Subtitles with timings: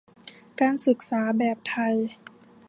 [0.61, 1.95] การศึกษาแบบไทย